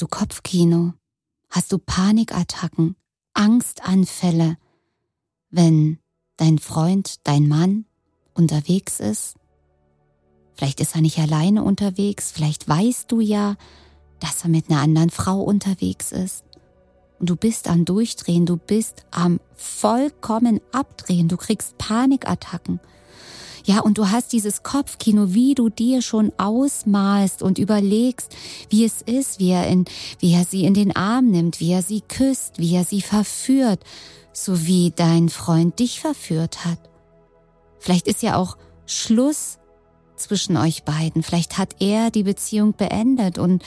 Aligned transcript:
Du 0.00 0.06
Kopfkino? 0.06 0.94
Hast 1.50 1.72
du 1.72 1.78
Panikattacken, 1.78 2.96
Angstanfälle, 3.34 4.56
wenn 5.50 5.98
dein 6.38 6.58
Freund, 6.58 7.16
dein 7.24 7.46
Mann 7.46 7.84
unterwegs 8.32 8.98
ist? 8.98 9.34
Vielleicht 10.54 10.80
ist 10.80 10.94
er 10.94 11.02
nicht 11.02 11.18
alleine 11.18 11.62
unterwegs, 11.62 12.32
vielleicht 12.32 12.66
weißt 12.66 13.12
du 13.12 13.20
ja, 13.20 13.56
dass 14.20 14.42
er 14.42 14.48
mit 14.48 14.70
einer 14.70 14.80
anderen 14.80 15.10
Frau 15.10 15.42
unterwegs 15.42 16.12
ist. 16.12 16.44
Und 17.18 17.28
du 17.28 17.36
bist 17.36 17.68
am 17.68 17.84
Durchdrehen, 17.84 18.46
du 18.46 18.56
bist 18.56 19.04
am 19.10 19.38
vollkommen 19.54 20.62
Abdrehen, 20.72 21.28
du 21.28 21.36
kriegst 21.36 21.76
Panikattacken. 21.76 22.80
Ja, 23.70 23.78
und 23.82 23.98
du 23.98 24.10
hast 24.10 24.32
dieses 24.32 24.64
Kopfkino, 24.64 25.32
wie 25.32 25.54
du 25.54 25.68
dir 25.68 26.02
schon 26.02 26.32
ausmalst 26.38 27.40
und 27.40 27.56
überlegst, 27.56 28.34
wie 28.68 28.84
es 28.84 29.00
ist, 29.00 29.38
wie 29.38 29.50
er, 29.50 29.68
in, 29.68 29.84
wie 30.18 30.32
er 30.32 30.44
sie 30.44 30.64
in 30.64 30.74
den 30.74 30.96
Arm 30.96 31.30
nimmt, 31.30 31.60
wie 31.60 31.70
er 31.70 31.82
sie 31.82 32.00
küsst, 32.00 32.58
wie 32.58 32.74
er 32.74 32.84
sie 32.84 33.00
verführt, 33.00 33.84
so 34.32 34.66
wie 34.66 34.92
dein 34.96 35.28
Freund 35.28 35.78
dich 35.78 36.00
verführt 36.00 36.64
hat. 36.64 36.80
Vielleicht 37.78 38.08
ist 38.08 38.24
ja 38.24 38.34
auch 38.34 38.56
Schluss 38.86 39.60
zwischen 40.16 40.56
euch 40.56 40.82
beiden. 40.82 41.22
Vielleicht 41.22 41.56
hat 41.56 41.76
er 41.78 42.10
die 42.10 42.24
Beziehung 42.24 42.74
beendet 42.76 43.38
und 43.38 43.62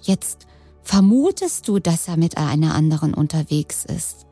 jetzt 0.00 0.46
vermutest 0.82 1.68
du, 1.68 1.80
dass 1.80 2.08
er 2.08 2.16
mit 2.16 2.38
einer 2.38 2.74
anderen 2.74 3.12
unterwegs 3.12 3.84
ist. 3.84 4.24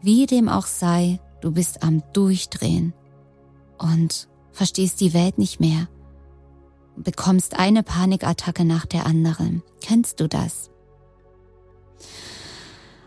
Wie 0.00 0.24
dem 0.24 0.48
auch 0.48 0.64
sei, 0.64 1.20
du 1.42 1.50
bist 1.50 1.82
am 1.82 2.02
Durchdrehen 2.14 2.94
und 3.82 4.28
verstehst 4.52 5.00
die 5.00 5.14
Welt 5.14 5.38
nicht 5.38 5.60
mehr. 5.60 5.88
Bekommst 6.96 7.58
eine 7.58 7.82
Panikattacke 7.82 8.64
nach 8.64 8.86
der 8.86 9.06
anderen. 9.06 9.62
Kennst 9.80 10.20
du 10.20 10.28
das? 10.28 10.70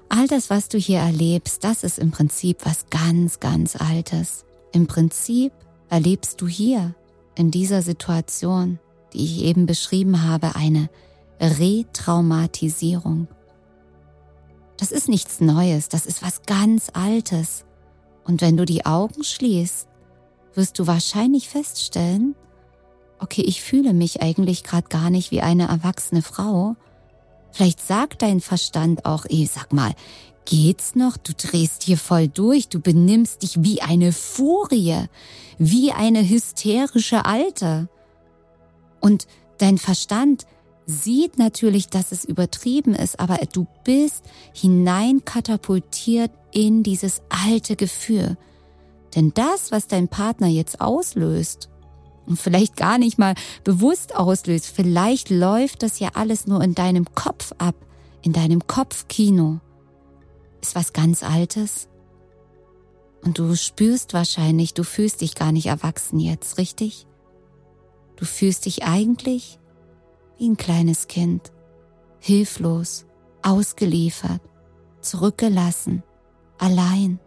All 0.10 0.28
das, 0.28 0.50
was 0.50 0.70
du 0.70 0.78
hier 0.78 1.00
erlebst, 1.00 1.64
das 1.64 1.84
ist 1.84 2.00
im 2.00 2.12
Prinzip 2.12 2.66
was 2.66 2.88
ganz, 2.90 3.40
ganz 3.40 3.76
Altes. 3.76 4.46
Im 4.72 4.88
Prinzip 4.88 5.52
erlebst 5.90 6.42
du 6.42 6.48
hier, 6.48 6.96
in 7.36 7.52
dieser 7.52 7.82
Situation, 7.82 8.80
die 9.14 9.24
ich 9.24 9.44
eben 9.44 9.66
beschrieben 9.66 10.24
habe, 10.24 10.56
eine 10.56 10.90
Retraumatisierung. 11.40 13.28
Das 14.78 14.92
ist 14.92 15.10
nichts 15.10 15.42
Neues, 15.42 15.90
das 15.90 16.06
ist 16.06 16.22
was 16.22 16.44
ganz 16.44 16.90
Altes. 16.94 17.66
Und 18.24 18.42
wenn 18.42 18.58
du 18.58 18.66
die 18.66 18.86
Augen 18.86 19.24
schließt, 19.24 19.88
wirst 20.56 20.80
du 20.80 20.88
wahrscheinlich 20.88 21.50
feststellen, 21.50 22.36
okay, 23.20 23.42
ich 23.42 23.62
fühle 23.62 23.94
mich 23.94 24.22
eigentlich 24.22 24.64
gerade 24.64 24.88
gar 24.90 25.10
nicht 25.10 25.32
wie 25.32 25.42
eine 25.42 25.68
erwachsene 25.68 26.22
Frau. 26.22 26.76
Vielleicht 27.52 27.86
sagt 27.86 28.22
dein 28.22 28.42
Verstand 28.42 29.06
auch, 29.06 29.26
ey, 29.28 29.46
sag 29.46 29.72
mal, 29.74 29.94
geht's 30.46 30.96
noch? 30.96 31.18
Du 31.18 31.34
drehst 31.34 31.84
hier 31.84 31.98
voll 31.98 32.28
durch, 32.28 32.70
du 32.70 32.80
benimmst 32.80 33.44
dich 33.44 33.64
wie 33.64 33.82
eine 33.82 34.12
Furie, 34.12 35.06
wie 35.58 35.92
eine 35.92 36.28
hysterische 36.28 37.26
Alte. 37.26 37.90
Und 39.00 39.28
dein 39.58 39.78
Verstand 39.78 40.46
sieht 40.86 41.38
natürlich, 41.38 41.88
dass 41.88 42.12
es 42.12 42.26
übertrieben 42.26 42.94
ist, 42.94 43.20
aber 43.20 43.40
du 43.52 43.66
bist 43.84 44.24
hineinkatapultiert 44.54 46.32
in 46.52 46.84
dieses 46.84 47.22
alte 47.30 47.76
Gefühl. 47.76 48.38
Denn 49.16 49.34
das, 49.34 49.72
was 49.72 49.88
dein 49.88 50.08
Partner 50.08 50.48
jetzt 50.48 50.82
auslöst, 50.82 51.70
und 52.26 52.40
vielleicht 52.40 52.76
gar 52.76 52.98
nicht 52.98 53.18
mal 53.18 53.36
bewusst 53.64 54.16
auslöst, 54.16 54.66
vielleicht 54.68 55.30
läuft 55.30 55.84
das 55.84 56.00
ja 56.00 56.10
alles 56.16 56.48
nur 56.48 56.62
in 56.62 56.76
deinem 56.76 57.06
Kopf 57.14 57.52
ab, 57.58 57.76
in 58.22 58.34
deinem 58.34 58.66
Kopfkino, 58.66 59.60
ist 60.62 60.76
was 60.76 60.94
ganz 60.94 61.24
Altes. 61.24 61.88
Und 63.24 63.40
du 63.40 63.56
spürst 63.56 64.14
wahrscheinlich, 64.14 64.74
du 64.74 64.84
fühlst 64.84 65.22
dich 65.22 65.36
gar 65.36 65.52
nicht 65.52 65.68
erwachsen 65.68 66.20
jetzt, 66.20 66.58
richtig? 66.58 67.08
Du 68.16 68.26
fühlst 68.26 68.66
dich 68.66 68.84
eigentlich 68.84 69.60
wie 70.38 70.48
ein 70.50 70.58
kleines 70.58 71.08
Kind, 71.08 71.52
hilflos, 72.20 73.06
ausgeliefert, 73.42 74.42
zurückgelassen, 75.02 76.04
allein. 76.58 77.20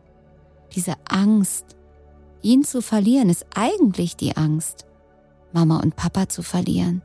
Diese 0.75 0.95
Angst, 1.09 1.78
Ihn 2.43 2.65
zu 2.65 2.83
verlieren 2.83 3.29
ist 3.29 3.47
eigentlich 3.55 4.17
die 4.17 4.37
Angst, 4.37 4.87
Mama 5.53 5.81
und 5.81 5.97
Papa 5.97 6.29
zu 6.29 6.43
verlieren, 6.43 7.03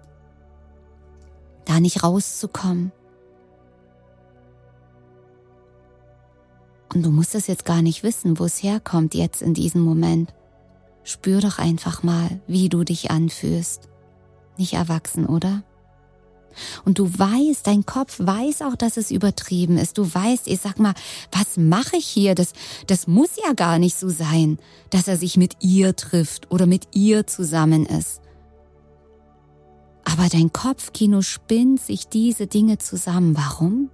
da 1.65 1.79
nicht 1.79 2.03
rauszukommen. 2.03 2.91
Und 6.93 7.03
du 7.03 7.09
musst 7.09 7.33
es 7.33 7.47
jetzt 7.47 7.65
gar 7.65 7.81
nicht 7.81 8.03
wissen, 8.03 8.37
wo 8.37 8.45
es 8.45 8.61
herkommt 8.61 9.15
jetzt 9.15 9.41
in 9.41 9.55
diesem 9.55 9.81
Moment. 9.81 10.33
Spür 11.03 11.41
doch 11.41 11.57
einfach 11.57 12.03
mal, 12.03 12.39
wie 12.45 12.69
du 12.69 12.83
dich 12.83 13.09
anfühlst. 13.09 13.89
Nicht 14.57 14.73
erwachsen, 14.73 15.25
oder? 15.25 15.63
Und 16.85 16.99
du 16.99 17.07
weißt, 17.07 17.65
dein 17.65 17.85
Kopf 17.85 18.19
weiß 18.19 18.61
auch, 18.61 18.75
dass 18.75 18.97
es 18.97 19.11
übertrieben 19.11 19.77
ist. 19.77 19.97
Du 19.97 20.13
weißt, 20.13 20.47
ich 20.47 20.59
sag 20.61 20.79
mal, 20.79 20.93
was 21.31 21.57
mache 21.57 21.97
ich 21.97 22.05
hier? 22.05 22.35
Das, 22.35 22.53
das 22.87 23.07
muss 23.07 23.31
ja 23.45 23.53
gar 23.53 23.79
nicht 23.79 23.97
so 23.97 24.09
sein, 24.09 24.57
dass 24.89 25.07
er 25.07 25.17
sich 25.17 25.37
mit 25.37 25.57
ihr 25.61 25.95
trifft 25.95 26.51
oder 26.51 26.65
mit 26.65 26.87
ihr 26.93 27.27
zusammen 27.27 27.85
ist. 27.85 28.21
Aber 30.05 30.27
dein 30.29 30.51
Kopfkino 30.51 31.21
spinnt 31.21 31.81
sich 31.81 32.07
diese 32.07 32.47
Dinge 32.47 32.77
zusammen. 32.77 33.35
Warum? 33.35 33.89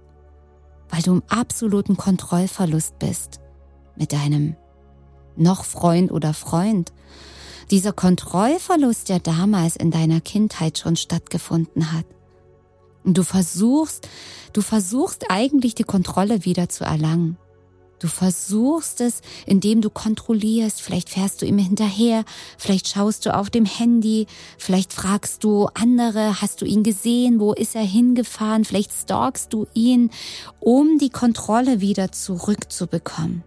Weil 0.88 1.02
du 1.02 1.12
im 1.12 1.22
absoluten 1.28 1.96
Kontrollverlust 1.96 2.98
bist 2.98 3.40
mit 3.96 4.12
deinem 4.12 4.56
noch 5.36 5.64
Freund 5.64 6.10
oder 6.10 6.34
Freund. 6.34 6.92
Dieser 7.70 7.92
Kontrollverlust, 7.92 9.08
der 9.08 9.20
damals 9.20 9.76
in 9.76 9.90
deiner 9.90 10.20
Kindheit 10.20 10.78
schon 10.78 10.96
stattgefunden 10.96 11.92
hat. 11.92 12.04
Und 13.04 13.16
du 13.16 13.22
versuchst, 13.22 14.08
du 14.52 14.60
versuchst 14.60 15.30
eigentlich 15.30 15.74
die 15.74 15.84
Kontrolle 15.84 16.44
wieder 16.44 16.68
zu 16.68 16.84
erlangen. 16.84 17.36
Du 18.00 18.08
versuchst 18.08 19.02
es, 19.02 19.20
indem 19.44 19.82
du 19.82 19.90
kontrollierst. 19.90 20.80
Vielleicht 20.80 21.10
fährst 21.10 21.42
du 21.42 21.46
ihm 21.46 21.58
hinterher, 21.58 22.24
vielleicht 22.56 22.88
schaust 22.88 23.26
du 23.26 23.34
auf 23.34 23.50
dem 23.50 23.66
Handy, 23.66 24.26
vielleicht 24.56 24.94
fragst 24.94 25.44
du 25.44 25.68
andere, 25.74 26.40
hast 26.40 26.62
du 26.62 26.64
ihn 26.64 26.82
gesehen, 26.82 27.40
wo 27.40 27.52
ist 27.52 27.74
er 27.74 27.84
hingefahren, 27.84 28.64
vielleicht 28.64 28.92
stalkst 28.92 29.52
du 29.52 29.66
ihn, 29.74 30.10
um 30.60 30.98
die 30.98 31.10
Kontrolle 31.10 31.82
wieder 31.82 32.10
zurückzubekommen. 32.10 33.44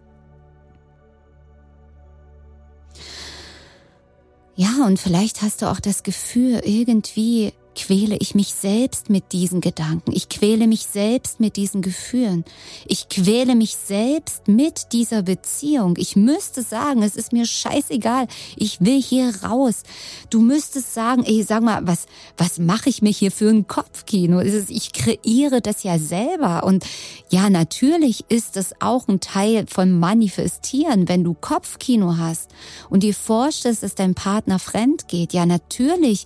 Ja, 4.56 4.86
und 4.86 5.00
vielleicht 5.00 5.42
hast 5.42 5.64
du 5.64 5.72
auch 5.72 5.80
das 5.80 6.04
Gefühl, 6.04 6.62
irgendwie 6.64 7.54
quäle 7.76 8.18
ich 8.20 8.36
mich 8.36 8.54
selbst 8.54 9.10
mit 9.10 9.32
diesen 9.32 9.62
Gedanken. 9.62 10.12
Ich 10.14 10.30
quäle 10.30 10.68
mich 10.68 10.86
selbst 10.86 11.40
mit 11.40 11.56
diesen 11.56 11.82
Gefühlen. 11.82 12.46
Ich 12.86 13.10
quäle 13.10 13.56
mich 13.56 13.76
selbst 13.76 14.48
mit 14.48 14.94
dieser 14.94 15.22
Beziehung. 15.24 15.96
Ich 15.98 16.16
müsste 16.16 16.62
sagen, 16.62 17.04
es 17.04 17.16
ist 17.16 17.34
mir 17.34 17.46
scheißegal. 17.46 18.28
Ich 18.56 18.82
will 18.82 19.02
hier 19.02 19.34
raus. 19.44 19.84
Du 20.30 20.42
müsstest 20.42 20.94
sagen, 20.94 21.24
ey, 21.26 21.44
sag 21.44 21.64
mal, 21.64 21.86
was, 21.86 22.06
was 22.38 22.60
mache 22.60 22.90
ich 22.90 23.02
mir 23.02 23.12
hier 23.12 23.32
für 23.32 23.50
ein 23.50 23.68
Kopfkino? 23.68 24.40
Ich 24.42 24.94
kreiere 24.94 25.62
das 25.62 25.84
ja 25.84 26.00
selber. 26.00 26.64
Und 26.64 26.86
ja, 27.30 27.50
natürlich 27.50 28.26
ist 28.30 28.56
das 28.56 28.74
auch 28.82 29.08
ein 29.08 29.20
Teil 29.20 29.66
von 29.68 30.00
Manifestieren. 30.00 31.08
Wenn 31.08 31.24
du 31.24 31.34
Kopfkino 31.34 32.18
hast 32.18 32.52
und 32.90 33.04
dir 33.04 33.14
vorstellst, 33.14 33.84
dass 33.84 33.96
dein 33.96 34.16
Partner 34.16 34.60
fremd 34.60 35.08
geht, 35.08 35.34
ja, 35.34 35.46
natürlich 35.46 36.26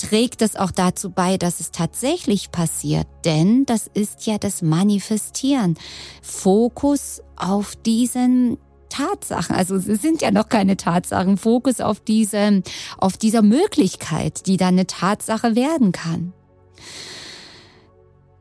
trägt 0.00 0.42
es 0.42 0.56
auch 0.56 0.70
dazu 0.70 1.10
bei, 1.10 1.36
dass 1.36 1.60
es 1.60 1.70
tatsächlich 1.70 2.50
passiert. 2.50 3.06
Denn 3.24 3.66
das 3.66 3.86
ist 3.92 4.26
ja 4.26 4.38
das 4.38 4.62
Manifestieren. 4.62 5.76
Fokus 6.22 7.22
auf 7.36 7.76
diesen 7.76 8.58
Tatsachen. 8.88 9.54
Also 9.54 9.76
es 9.76 9.84
sind 9.84 10.22
ja 10.22 10.30
noch 10.30 10.48
keine 10.48 10.76
Tatsachen. 10.76 11.36
Fokus 11.36 11.80
auf 11.80 12.00
diese, 12.00 12.62
auf 12.98 13.16
dieser 13.16 13.42
Möglichkeit, 13.42 14.46
die 14.46 14.56
dann 14.56 14.74
eine 14.74 14.86
Tatsache 14.86 15.54
werden 15.54 15.92
kann. 15.92 16.32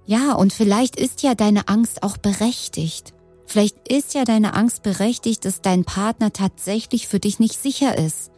Ja, 0.05 0.33
und 0.33 0.53
vielleicht 0.53 0.95
ist 0.95 1.21
ja 1.21 1.35
deine 1.35 1.67
Angst 1.67 2.01
auch 2.01 2.17
berechtigt. 2.17 3.13
Vielleicht 3.45 3.87
ist 3.87 4.13
ja 4.13 4.25
deine 4.25 4.53
Angst 4.53 4.81
berechtigt, 4.83 5.45
dass 5.45 5.61
dein 5.61 5.83
Partner 5.83 6.33
tatsächlich 6.33 7.07
für 7.07 7.19
dich 7.19 7.39
nicht 7.39 7.61
sicher 7.61 7.97
ist. 7.97 8.31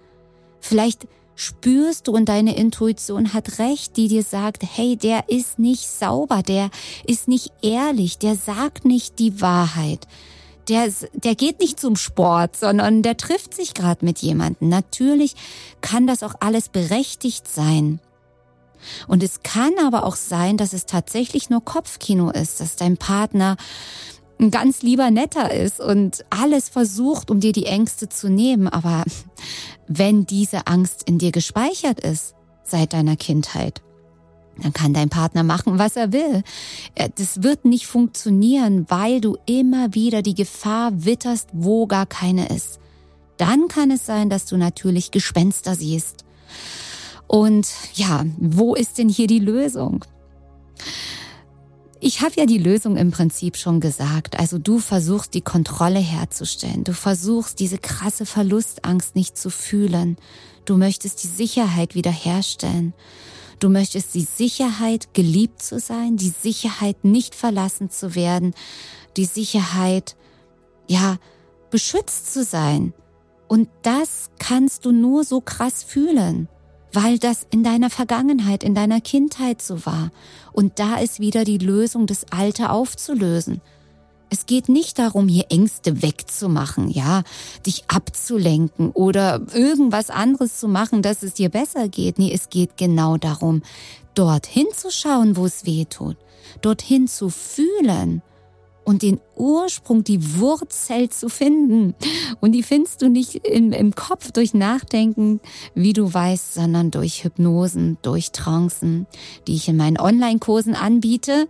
Vielleicht 0.59 1.07
spürst 1.35 2.07
du 2.07 2.13
und 2.13 2.25
deine 2.25 2.55
Intuition 2.55 3.33
hat 3.33 3.59
recht, 3.59 3.97
die 3.97 4.07
dir 4.07 4.23
sagt, 4.23 4.63
hey, 4.63 4.95
der 4.95 5.29
ist 5.29 5.59
nicht 5.59 5.87
sauber, 5.89 6.43
der 6.43 6.69
ist 7.05 7.27
nicht 7.27 7.51
ehrlich, 7.61 8.17
der 8.17 8.35
sagt 8.35 8.85
nicht 8.85 9.19
die 9.19 9.41
Wahrheit. 9.41 10.07
Der, 10.67 10.91
der 11.13 11.35
geht 11.35 11.59
nicht 11.59 11.79
zum 11.79 11.95
Sport, 11.95 12.55
sondern 12.55 13.01
der 13.01 13.17
trifft 13.17 13.53
sich 13.53 13.73
gerade 13.73 14.05
mit 14.05 14.19
jemandem. 14.19 14.69
Natürlich 14.69 15.35
kann 15.81 16.05
das 16.07 16.23
auch 16.23 16.35
alles 16.39 16.69
berechtigt 16.69 17.47
sein. 17.47 17.99
Und 19.07 19.23
es 19.23 19.41
kann 19.43 19.73
aber 19.83 20.05
auch 20.05 20.15
sein, 20.15 20.57
dass 20.57 20.73
es 20.73 20.85
tatsächlich 20.85 21.49
nur 21.49 21.63
Kopfkino 21.63 22.31
ist, 22.31 22.59
dass 22.59 22.75
dein 22.75 22.97
Partner 22.97 23.57
ein 24.41 24.51
ganz 24.51 24.81
lieber 24.81 25.11
netter 25.11 25.53
ist 25.53 25.79
und 25.79 26.25
alles 26.29 26.67
versucht, 26.67 27.29
um 27.29 27.39
dir 27.39 27.51
die 27.51 27.67
Ängste 27.67 28.09
zu 28.09 28.29
nehmen. 28.29 28.67
Aber 28.67 29.03
wenn 29.87 30.25
diese 30.25 30.67
Angst 30.67 31.03
in 31.03 31.19
dir 31.19 31.31
gespeichert 31.31 31.99
ist 31.99 32.33
seit 32.63 32.93
deiner 32.93 33.15
Kindheit, 33.15 33.81
dann 34.61 34.73
kann 34.73 34.93
dein 34.93 35.09
Partner 35.09 35.43
machen, 35.43 35.79
was 35.79 35.95
er 35.95 36.11
will. 36.11 36.43
Äh, 36.95 37.09
das 37.15 37.43
wird 37.43 37.65
nicht 37.65 37.87
funktionieren, 37.87 38.85
weil 38.89 39.21
du 39.21 39.37
immer 39.45 39.93
wieder 39.93 40.21
die 40.21 40.35
Gefahr 40.35 40.91
witterst, 40.93 41.49
wo 41.53 41.87
gar 41.87 42.05
keine 42.05 42.49
ist. 42.49 42.79
Dann 43.37 43.67
kann 43.67 43.91
es 43.91 44.05
sein, 44.05 44.29
dass 44.29 44.45
du 44.45 44.57
natürlich 44.57 45.11
Gespenster 45.11 45.75
siehst. 45.75 46.25
Und 47.27 47.69
ja, 47.93 48.25
wo 48.37 48.75
ist 48.75 48.97
denn 48.97 49.09
hier 49.09 49.27
die 49.27 49.39
Lösung? 49.39 50.03
Ich 52.03 52.21
habe 52.21 52.33
ja 52.35 52.47
die 52.47 52.57
Lösung 52.57 52.97
im 52.97 53.11
Prinzip 53.11 53.55
schon 53.57 53.79
gesagt. 53.79 54.39
Also 54.39 54.57
du 54.57 54.79
versuchst 54.79 55.35
die 55.35 55.41
Kontrolle 55.41 55.99
herzustellen. 55.99 56.83
Du 56.83 56.93
versuchst 56.93 57.59
diese 57.59 57.77
krasse 57.77 58.25
Verlustangst 58.25 59.15
nicht 59.15 59.37
zu 59.37 59.51
fühlen. 59.51 60.17
Du 60.65 60.77
möchtest 60.77 61.21
die 61.21 61.27
Sicherheit 61.27 61.93
wiederherstellen. 61.93 62.95
Du 63.59 63.69
möchtest 63.69 64.15
die 64.15 64.23
Sicherheit, 64.23 65.13
geliebt 65.13 65.61
zu 65.61 65.77
sein, 65.77 66.17
die 66.17 66.33
Sicherheit, 66.41 67.05
nicht 67.05 67.35
verlassen 67.35 67.91
zu 67.91 68.15
werden, 68.15 68.55
die 69.15 69.25
Sicherheit, 69.25 70.15
ja, 70.87 71.19
beschützt 71.69 72.33
zu 72.33 72.43
sein. 72.43 72.95
Und 73.47 73.69
das 73.83 74.31
kannst 74.39 74.85
du 74.85 74.91
nur 74.91 75.23
so 75.23 75.39
krass 75.39 75.83
fühlen 75.83 76.47
weil 76.93 77.19
das 77.19 77.45
in 77.49 77.63
deiner 77.63 77.89
Vergangenheit, 77.89 78.63
in 78.63 78.75
deiner 78.75 79.01
Kindheit 79.01 79.61
so 79.61 79.85
war. 79.85 80.11
Und 80.51 80.79
da 80.79 80.97
ist 80.97 81.19
wieder 81.19 81.43
die 81.43 81.57
Lösung, 81.57 82.07
das 82.07 82.25
Alte 82.31 82.69
aufzulösen. 82.69 83.61
Es 84.29 84.45
geht 84.45 84.69
nicht 84.69 84.97
darum, 84.97 85.27
hier 85.27 85.47
Ängste 85.49 86.01
wegzumachen, 86.01 86.89
ja, 86.89 87.23
dich 87.65 87.83
abzulenken 87.89 88.91
oder 88.91 89.41
irgendwas 89.53 90.09
anderes 90.09 90.57
zu 90.57 90.69
machen, 90.69 91.01
dass 91.01 91.21
es 91.21 91.33
dir 91.33 91.49
besser 91.49 91.89
geht. 91.89 92.17
Nee, 92.17 92.31
es 92.33 92.49
geht 92.49 92.77
genau 92.77 93.17
darum, 93.17 93.61
dorthin 94.15 94.67
zu 94.73 94.89
schauen, 94.89 95.35
wo 95.35 95.45
es 95.45 95.65
weh 95.65 95.83
tut, 95.83 96.15
dorthin 96.61 97.09
zu 97.09 97.29
fühlen 97.29 98.21
und 98.83 99.01
den 99.03 99.19
Ursprung, 99.35 100.03
die 100.03 100.37
Wurzel 100.39 101.09
zu 101.09 101.29
finden. 101.29 101.95
Und 102.39 102.53
die 102.53 102.63
findest 102.63 103.01
du 103.01 103.09
nicht 103.09 103.35
im, 103.35 103.71
im 103.71 103.95
Kopf 103.95 104.31
durch 104.31 104.53
Nachdenken, 104.53 105.39
wie 105.75 105.93
du 105.93 106.11
weißt, 106.11 106.55
sondern 106.55 106.91
durch 106.91 107.23
Hypnosen, 107.23 107.97
durch 108.01 108.31
Trancen, 108.31 109.07
die 109.47 109.55
ich 109.55 109.67
in 109.67 109.77
meinen 109.77 109.99
Online-Kursen 109.99 110.75
anbiete, 110.75 111.47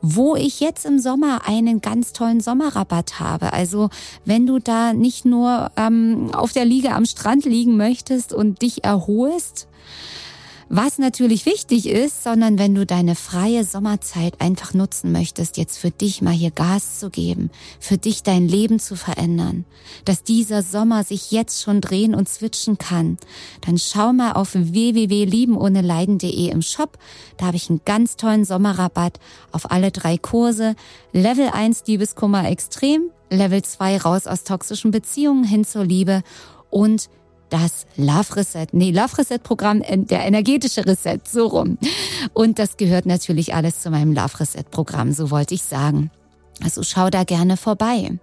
wo 0.00 0.36
ich 0.36 0.60
jetzt 0.60 0.86
im 0.86 0.98
Sommer 0.98 1.42
einen 1.46 1.80
ganz 1.80 2.12
tollen 2.12 2.40
Sommerrabatt 2.40 3.18
habe. 3.18 3.52
Also 3.52 3.90
wenn 4.24 4.46
du 4.46 4.58
da 4.58 4.92
nicht 4.92 5.24
nur 5.24 5.70
ähm, 5.76 6.30
auf 6.32 6.52
der 6.52 6.64
Liege 6.64 6.94
am 6.94 7.04
Strand 7.04 7.44
liegen 7.44 7.76
möchtest 7.76 8.32
und 8.32 8.62
dich 8.62 8.84
erholst, 8.84 9.68
was 10.68 10.98
natürlich 10.98 11.46
wichtig 11.46 11.86
ist, 11.88 12.22
sondern 12.22 12.58
wenn 12.58 12.74
du 12.74 12.84
deine 12.84 13.14
freie 13.14 13.64
Sommerzeit 13.64 14.40
einfach 14.40 14.74
nutzen 14.74 15.12
möchtest, 15.12 15.56
jetzt 15.56 15.78
für 15.78 15.90
dich 15.90 16.20
mal 16.20 16.34
hier 16.34 16.50
Gas 16.50 16.98
zu 16.98 17.08
geben, 17.08 17.50
für 17.80 17.96
dich 17.96 18.22
dein 18.22 18.46
Leben 18.46 18.78
zu 18.78 18.94
verändern, 18.94 19.64
dass 20.04 20.22
dieser 20.22 20.62
Sommer 20.62 21.04
sich 21.04 21.30
jetzt 21.30 21.62
schon 21.62 21.80
drehen 21.80 22.14
und 22.14 22.28
switchen 22.28 22.76
kann, 22.76 23.16
dann 23.62 23.78
schau 23.78 24.12
mal 24.12 24.32
auf 24.32 24.54
www.liebenohneleiden.de 24.54 26.50
im 26.50 26.60
Shop. 26.60 26.98
Da 27.38 27.46
habe 27.46 27.56
ich 27.56 27.70
einen 27.70 27.80
ganz 27.86 28.16
tollen 28.16 28.44
Sommerrabatt 28.44 29.18
auf 29.52 29.70
alle 29.70 29.90
drei 29.90 30.18
Kurse. 30.18 30.74
Level 31.12 31.48
1 31.48 31.84
Liebeskummer 31.86 32.46
extrem, 32.50 33.10
Level 33.30 33.62
2 33.62 33.98
raus 33.98 34.26
aus 34.26 34.44
toxischen 34.44 34.90
Beziehungen 34.90 35.44
hin 35.44 35.64
zur 35.64 35.84
Liebe 35.84 36.22
und 36.70 37.08
das 37.50 37.86
Love 37.96 38.36
Reset, 38.36 38.66
nee, 38.72 38.90
Love 38.90 39.18
Reset 39.18 39.38
Programm, 39.42 39.82
äh, 39.82 39.98
der 39.98 40.24
energetische 40.24 40.86
Reset, 40.86 41.20
so 41.28 41.46
rum. 41.46 41.78
Und 42.34 42.58
das 42.58 42.76
gehört 42.76 43.06
natürlich 43.06 43.54
alles 43.54 43.80
zu 43.80 43.90
meinem 43.90 44.12
Love 44.12 44.40
Reset 44.40 44.64
Programm, 44.70 45.12
so 45.12 45.30
wollte 45.30 45.54
ich 45.54 45.62
sagen. 45.62 46.10
Also 46.62 46.82
schau 46.82 47.08
da 47.08 47.24
gerne 47.24 47.56
vorbei. 47.56 48.18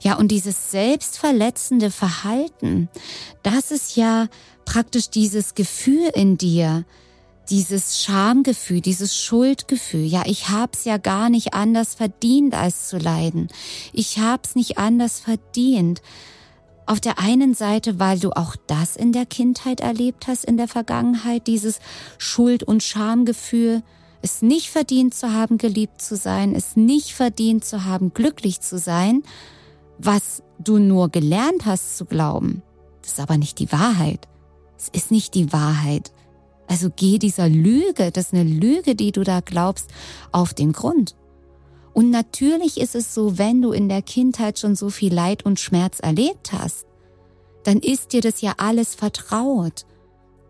Ja, 0.00 0.16
und 0.16 0.28
dieses 0.28 0.70
selbstverletzende 0.70 1.90
Verhalten, 1.90 2.88
das 3.42 3.70
ist 3.70 3.96
ja 3.96 4.28
praktisch 4.64 5.10
dieses 5.10 5.54
Gefühl 5.54 6.10
in 6.14 6.38
dir, 6.38 6.84
dieses 7.50 8.02
Schamgefühl, 8.02 8.80
dieses 8.80 9.16
Schuldgefühl. 9.16 10.04
Ja, 10.04 10.22
ich 10.26 10.48
hab's 10.48 10.84
ja 10.84 10.96
gar 10.96 11.28
nicht 11.28 11.52
anders 11.52 11.94
verdient, 11.94 12.54
als 12.54 12.88
zu 12.88 12.96
leiden. 12.96 13.48
Ich 13.92 14.18
hab's 14.18 14.54
nicht 14.54 14.78
anders 14.78 15.20
verdient. 15.20 16.00
Auf 16.86 17.00
der 17.00 17.18
einen 17.18 17.54
Seite, 17.54 17.98
weil 17.98 18.18
du 18.18 18.32
auch 18.32 18.56
das 18.66 18.96
in 18.96 19.12
der 19.12 19.24
Kindheit 19.24 19.80
erlebt 19.80 20.26
hast, 20.26 20.44
in 20.44 20.56
der 20.56 20.68
Vergangenheit, 20.68 21.46
dieses 21.46 21.78
Schuld- 22.18 22.62
und 22.62 22.82
Schamgefühl, 22.82 23.82
es 24.20 24.42
nicht 24.42 24.70
verdient 24.70 25.14
zu 25.14 25.32
haben, 25.32 25.58
geliebt 25.58 26.00
zu 26.00 26.16
sein, 26.16 26.54
es 26.54 26.76
nicht 26.76 27.12
verdient 27.12 27.64
zu 27.64 27.84
haben, 27.84 28.12
glücklich 28.12 28.60
zu 28.60 28.78
sein, 28.78 29.22
was 29.98 30.42
du 30.58 30.78
nur 30.78 31.08
gelernt 31.08 31.66
hast 31.66 31.96
zu 31.96 32.04
glauben. 32.04 32.62
Das 33.02 33.12
ist 33.12 33.20
aber 33.20 33.36
nicht 33.36 33.58
die 33.58 33.70
Wahrheit. 33.70 34.28
Es 34.78 34.88
ist 34.88 35.10
nicht 35.10 35.34
die 35.34 35.52
Wahrheit. 35.52 36.12
Also 36.66 36.88
geh 36.94 37.18
dieser 37.18 37.48
Lüge, 37.48 38.10
das 38.10 38.26
ist 38.26 38.34
eine 38.34 38.44
Lüge, 38.44 38.94
die 38.94 39.12
du 39.12 39.24
da 39.24 39.40
glaubst, 39.40 39.90
auf 40.32 40.54
den 40.54 40.72
Grund. 40.72 41.14
Und 41.94 42.10
natürlich 42.10 42.78
ist 42.78 42.96
es 42.96 43.14
so, 43.14 43.38
wenn 43.38 43.62
du 43.62 43.72
in 43.72 43.88
der 43.88 44.02
Kindheit 44.02 44.58
schon 44.58 44.74
so 44.74 44.90
viel 44.90 45.14
Leid 45.14 45.46
und 45.46 45.60
Schmerz 45.60 46.00
erlebt 46.00 46.52
hast, 46.52 46.86
dann 47.62 47.78
ist 47.78 48.12
dir 48.12 48.20
das 48.20 48.40
ja 48.40 48.54
alles 48.58 48.94
vertraut. 48.96 49.86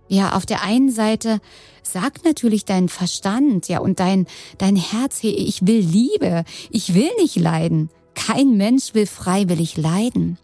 Ja, 0.09 0.35
auf 0.37 0.47
der 0.47 0.63
einen 0.63 0.91
Seite 0.91 1.41
sagt 1.83 2.25
natürlich 2.25 2.65
dein 2.65 2.89
Verstand, 2.89 3.69
ja, 3.69 3.79
und 3.81 4.01
dein, 4.01 4.27
dein 4.59 4.77
Herz, 4.77 5.23
hey, 5.23 5.33
ich 5.33 5.67
will 5.67 5.81
Liebe, 5.81 6.45
ich 6.71 6.95
will 6.95 7.11
nicht 7.19 7.37
leiden. 7.37 7.91
Kein 8.15 8.57
Mensch 8.57 8.95
will 8.95 9.07
freiwillig 9.07 9.77
leiden. 9.77 10.39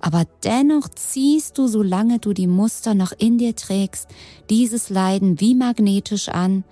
Aber 0.00 0.24
dennoch 0.42 0.88
ziehst 0.88 1.58
du, 1.58 1.68
solange 1.68 2.18
du 2.18 2.32
die 2.32 2.46
Muster 2.46 2.94
noch 2.94 3.12
in 3.16 3.38
dir 3.38 3.54
trägst, 3.54 4.08
dieses 4.50 4.90
Leiden 4.90 5.40
wie 5.40 5.54
magnetisch 5.54 6.28
an, 6.28 6.64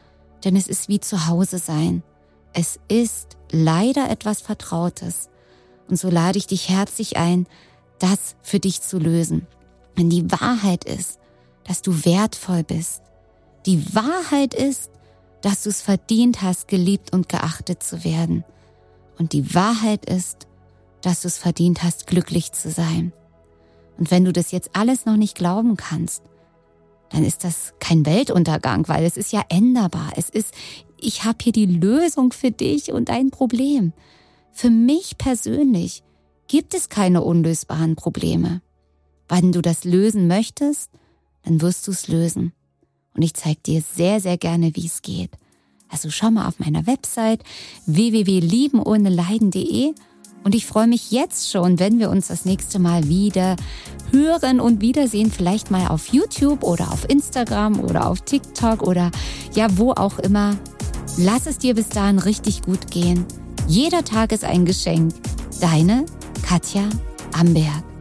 denn 0.44 0.56
es 0.56 0.68
ist 0.68 0.88
wie 0.88 1.00
zu 1.00 1.26
Hause 1.28 1.58
sein. 1.58 2.02
Es 2.52 2.78
ist 2.88 3.38
leider 3.52 4.10
etwas 4.10 4.40
Vertrautes. 4.40 5.28
Und 5.88 5.96
so 5.96 6.10
lade 6.10 6.38
ich 6.38 6.46
dich 6.46 6.68
herzlich 6.68 7.16
ein, 7.16 7.46
das 7.98 8.34
für 8.42 8.58
dich 8.58 8.82
zu 8.82 8.98
lösen. 8.98 9.46
Wenn 9.94 10.10
die 10.10 10.30
Wahrheit 10.32 10.84
ist, 10.84 11.20
dass 11.64 11.82
du 11.82 12.04
wertvoll 12.04 12.64
bist, 12.64 13.02
Die 13.66 13.94
Wahrheit 13.94 14.54
ist, 14.54 14.90
dass 15.40 15.62
du 15.62 15.68
es 15.70 15.82
verdient 15.82 16.42
hast, 16.42 16.68
geliebt 16.68 17.12
und 17.12 17.28
geachtet 17.28 17.82
zu 17.82 18.04
werden. 18.04 18.44
Und 19.18 19.32
die 19.32 19.54
Wahrheit 19.54 20.04
ist, 20.06 20.48
dass 21.00 21.22
du 21.22 21.28
es 21.28 21.38
verdient 21.38 21.82
hast, 21.82 22.06
glücklich 22.06 22.52
zu 22.52 22.70
sein. 22.70 23.12
Und 23.98 24.10
wenn 24.10 24.24
du 24.24 24.32
das 24.32 24.50
jetzt 24.50 24.70
alles 24.72 25.04
noch 25.04 25.16
nicht 25.16 25.36
glauben 25.36 25.76
kannst, 25.76 26.22
dann 27.12 27.24
ist 27.24 27.44
das 27.44 27.74
kein 27.78 28.04
Weltuntergang, 28.06 28.88
weil 28.88 29.04
es 29.04 29.16
ist 29.16 29.32
ja 29.32 29.44
änderbar. 29.48 30.12
Es 30.16 30.28
ist, 30.30 30.52
ich 30.98 31.22
habe 31.24 31.38
hier 31.42 31.52
die 31.52 31.66
Lösung 31.66 32.32
für 32.32 32.50
dich 32.50 32.90
und 32.92 33.10
dein 33.10 33.30
Problem. 33.30 33.92
Für 34.52 34.70
mich 34.70 35.18
persönlich 35.18 36.02
gibt 36.48 36.74
es 36.74 36.88
keine 36.88 37.22
unlösbaren 37.22 37.94
Probleme. 37.96 38.62
Wenn 39.28 39.52
du 39.52 39.60
das 39.62 39.84
lösen 39.84 40.26
möchtest, 40.26 40.90
dann 41.44 41.60
wirst 41.60 41.86
du 41.86 41.90
es 41.90 42.08
lösen. 42.08 42.52
Und 43.14 43.20
ich 43.22 43.34
zeige 43.34 43.60
dir 43.60 43.82
sehr, 43.82 44.20
sehr 44.20 44.38
gerne, 44.38 44.74
wie 44.74 44.86
es 44.86 45.02
geht. 45.02 45.32
Also 45.88 46.10
schau 46.10 46.30
mal 46.30 46.48
auf 46.48 46.58
meiner 46.58 46.86
Website 46.86 47.44
www.liebenohneleiden.de 47.86 49.92
und 50.44 50.54
ich 50.54 50.66
freue 50.66 50.86
mich 50.86 51.10
jetzt 51.10 51.50
schon, 51.50 51.78
wenn 51.78 51.98
wir 51.98 52.08
uns 52.10 52.28
das 52.28 52.46
nächste 52.46 52.78
Mal 52.78 53.08
wieder 53.08 53.56
hören 54.12 54.60
und 54.60 54.80
wiedersehen. 54.80 55.30
Vielleicht 55.30 55.70
mal 55.70 55.88
auf 55.88 56.08
YouTube 56.08 56.62
oder 56.62 56.92
auf 56.92 57.08
Instagram 57.08 57.80
oder 57.80 58.08
auf 58.08 58.20
TikTok 58.20 58.82
oder 58.82 59.10
ja, 59.54 59.66
wo 59.76 59.92
auch 59.92 60.18
immer. 60.18 60.56
Lass 61.18 61.46
es 61.46 61.58
dir 61.58 61.74
bis 61.74 61.88
dahin 61.88 62.18
richtig 62.18 62.62
gut 62.62 62.90
gehen. 62.90 63.26
Jeder 63.66 64.04
Tag 64.04 64.32
ist 64.32 64.44
ein 64.44 64.64
Geschenk. 64.64 65.12
Deine 65.60 66.06
Katja 66.42 66.88
Amberg. 67.32 67.91